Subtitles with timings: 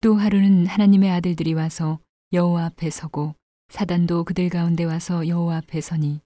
[0.00, 1.98] 또 하루는 하나님의 아들들이 와서
[2.32, 3.34] 여호와 앞에 서고
[3.68, 6.20] 사단도 그들 가운데 와서 여호와 앞에 서니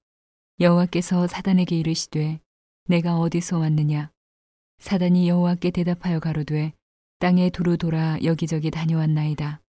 [0.61, 2.39] 여호와께서 사단에게 이르시되
[2.89, 4.11] 내가 어디서 왔느냐?
[4.79, 6.75] 사단이 여호와께 대답하여 가로되
[7.19, 9.63] 땅에 두루 돌아 여기저기 다녀왔나이다.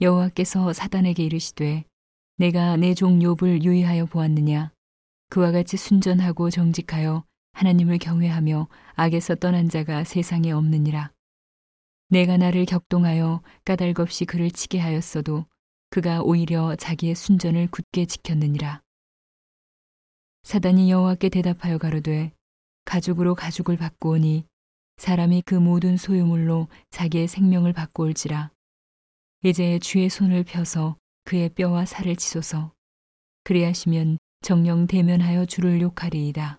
[0.00, 1.84] 여호와께서 사단에게 이르시되
[2.36, 4.70] 내가 내 종 욥을 유의하여 보았느냐?
[5.30, 7.24] 그와 같이 순전하고 정직하여
[7.54, 11.10] 하나님을 경외하며 악에서 떠난 자가 세상에 없느니라
[12.10, 15.44] 내가 나를 격동하여 까닭없이 그를 치게 하였어도
[15.90, 18.82] 그가 오히려 자기의 순전을 굳게 지켰느니라.
[20.42, 22.32] 사단이 여호와께 대답하여 가로되
[22.86, 24.46] 가죽으로 가죽을 바꾸오니
[24.96, 28.50] 사람이 그 모든 소유물로 자기의 생명을 바꾸올지라.
[29.44, 32.72] 이제 주의 손을 펴서 그의 뼈와 살을 치소서.
[33.44, 36.58] 그리하시면 정령 대면하여 주를 욕하리이다.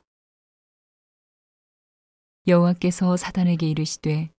[2.47, 4.29] 여호와께서 사단에게 이르시되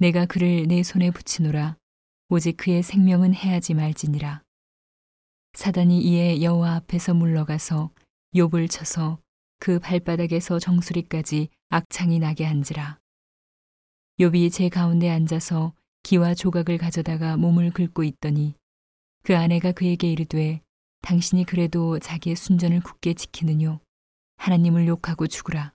[0.00, 1.76] 내가 그를 내 손에 붙이노라.
[2.30, 4.42] 오직 그의 생명은 해하지 말지니라.
[5.52, 7.90] 사단이 이에 여호와 앞에서 물러가서
[8.34, 9.18] 욥을 쳐서
[9.58, 12.98] 그 발바닥에서 정수리까지 악창이 나게 한지라.
[14.18, 18.54] 욥이 제 가운데 앉아서 기와 조각을 가져다가 몸을 긁고 있더니
[19.22, 20.62] 그 아내가 그에게 이르되
[21.02, 23.80] 당신이 그래도 자기의 순전을 굳게 지키느뇨.
[24.38, 25.74] 하나님을 욕하고 죽으라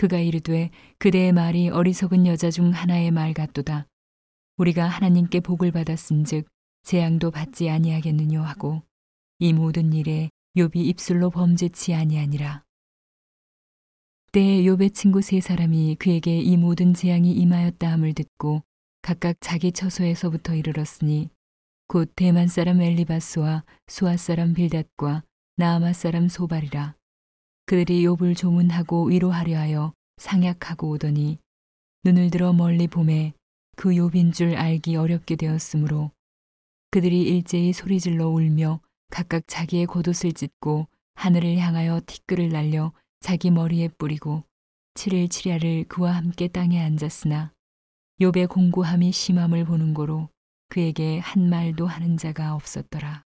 [0.00, 3.86] 그가 이르되 그대의 말이 어리석은 여자 중 하나의 말 같도다.
[4.56, 6.48] 우리가 하나님께 복을 받았은즉
[6.84, 8.82] 재앙도 받지 아니하겠느뇨 하고
[9.40, 12.64] 이 모든 일에 욥이 입술로 범죄치 아니하니라.
[14.32, 18.62] 때에 욥의 친구 세 사람이 그에게 이 모든 재앙이 임하였다 함을 듣고
[19.02, 21.28] 각각 자기 처소에서부터 이르렀으니
[21.88, 25.24] 곧 대만 사람 엘리바스와 수아 사람 빌닷과
[25.56, 26.99] 나아마 사람 소발이라.
[27.70, 31.38] 그들이 욥을 조문하고 위로하려 하여 상약하고 오더니
[32.02, 33.32] 눈을 들어 멀리 봄에
[33.76, 36.10] 그 욥인 줄 알기 어렵게 되었으므로
[36.90, 38.80] 그들이 일제히 소리질러 울며
[39.12, 44.42] 각각 자기의 겉옷을 찢고 하늘을 향하여 티끌을 날려 자기 머리에 뿌리고
[44.94, 47.52] 칠일 칠야를 그와 함께 땅에 앉았으나
[48.20, 50.28] 욥의 공고함이 심함을 보는 고로
[50.70, 53.22] 그에게 한 말도 하는 자가 없었더라.